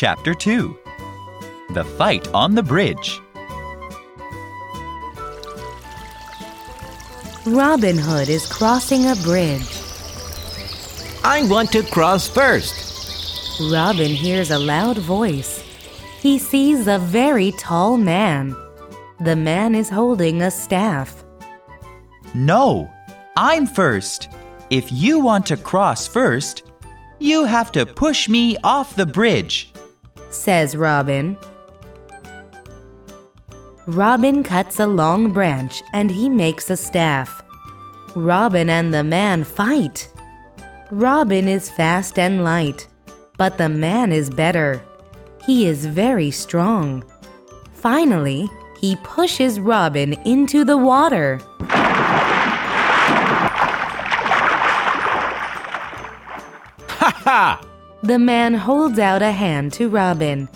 [0.00, 0.78] Chapter 2
[1.70, 3.20] The Fight on the Bridge.
[7.44, 9.66] Robin Hood is crossing a bridge.
[11.24, 13.60] I want to cross first.
[13.72, 15.64] Robin hears a loud voice.
[16.20, 18.54] He sees a very tall man.
[19.18, 21.24] The man is holding a staff.
[22.34, 22.88] No,
[23.36, 24.28] I'm first.
[24.70, 26.62] If you want to cross first,
[27.18, 29.72] you have to push me off the bridge.
[30.30, 31.36] Says Robin.
[33.86, 37.42] Robin cuts a long branch and he makes a staff.
[38.14, 40.12] Robin and the man fight.
[40.90, 42.86] Robin is fast and light,
[43.36, 44.82] but the man is better.
[45.44, 47.04] He is very strong.
[47.72, 48.48] Finally,
[48.80, 51.40] he pushes Robin into the water.
[56.88, 57.67] Ha ha!
[58.02, 60.48] The man holds out a hand to Robin,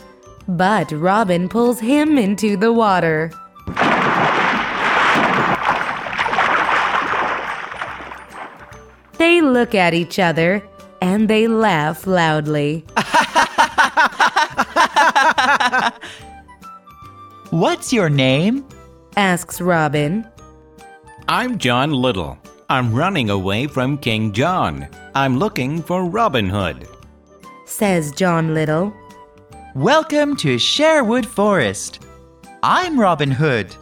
[0.47, 3.33] but Robin pulls him into the water.
[9.19, 10.63] They look at each other
[11.01, 12.85] and they laugh loudly.
[17.51, 18.65] What's your name?
[19.17, 20.27] asks Robin.
[21.29, 22.39] I'm John Little.
[22.71, 24.89] I'm running away from King John.
[25.15, 26.89] I'm looking for Robin Hood.
[27.73, 28.93] Says John Little.
[29.75, 32.05] Welcome to Sherwood Forest.
[32.63, 33.75] I'm Robin Hood.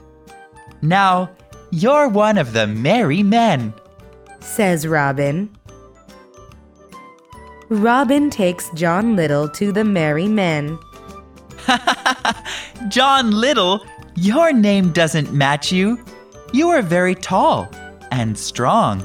[0.80, 1.28] Now,
[1.72, 3.74] you're one of the merry men.
[4.38, 5.50] says Robin.
[7.68, 10.78] Robin takes John Little to the merry men.
[12.88, 15.98] John Little, your name doesn't match you.
[16.52, 17.68] You are very tall
[18.12, 19.04] and strong.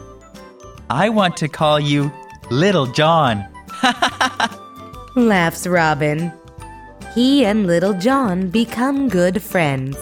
[0.92, 2.11] I want to call you
[2.52, 3.47] Little John.
[5.16, 6.31] laughs Robin.
[7.13, 9.95] He and Little John become good friends.